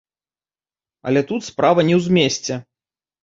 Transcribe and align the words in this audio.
Але 1.11 1.21
тут 1.31 1.41
справа 1.49 1.85
не 1.89 1.95
ў 1.97 2.01
змесце. 2.09 2.55